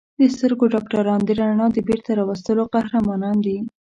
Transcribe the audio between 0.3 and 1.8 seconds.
سترګو ډاکټران د رڼا د